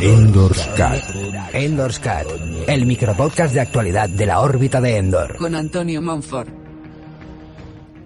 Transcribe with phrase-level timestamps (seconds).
[0.00, 1.02] Endorscat.
[1.52, 2.26] Endorscat.
[2.66, 5.36] El micropodcast de actualidad de la órbita de Endor.
[5.36, 6.48] con Antonio Monfort.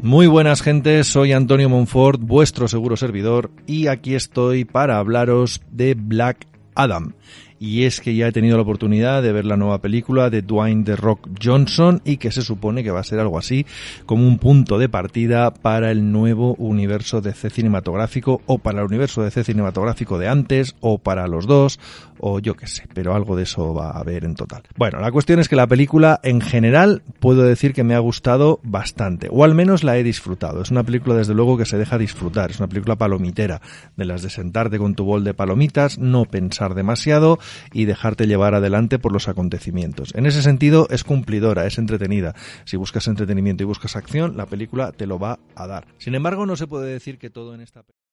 [0.00, 5.94] Muy buenas gentes, soy Antonio Monfort, vuestro seguro servidor, y aquí estoy para hablaros de
[5.94, 7.14] Black Adam.
[7.58, 10.84] Y es que ya he tenido la oportunidad de ver la nueva película de Dwayne
[10.84, 13.66] The Rock Johnson y que se supone que va a ser algo así
[14.06, 18.86] como un punto de partida para el nuevo universo de C cinematográfico o para el
[18.86, 21.78] universo de C cinematográfico de antes o para los dos
[22.26, 24.62] o yo qué sé, pero algo de eso va a haber en total.
[24.76, 28.60] Bueno, la cuestión es que la película en general puedo decir que me ha gustado
[28.62, 30.62] bastante, o al menos la he disfrutado.
[30.62, 33.60] Es una película desde luego que se deja disfrutar, es una película palomitera,
[33.96, 37.38] de las de sentarte con tu bol de palomitas, no pensar demasiado
[37.72, 40.14] y dejarte llevar adelante por los acontecimientos.
[40.14, 42.34] En ese sentido es cumplidora, es entretenida.
[42.64, 45.86] Si buscas entretenimiento y buscas acción, la película te lo va a dar.
[45.98, 48.04] Sin embargo, no se puede decir que todo en esta película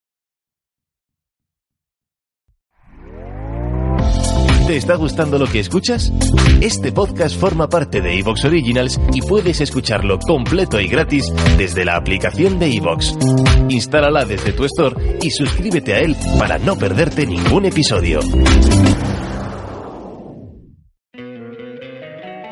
[4.68, 6.14] ¿Te está gustando lo que escuchas?
[6.62, 11.26] Este podcast forma parte de Evox Originals y puedes escucharlo completo y gratis
[11.58, 13.18] desde la aplicación de Evox.
[13.68, 18.22] Instálala desde tu store y suscríbete a él para no perderte ningún episodio.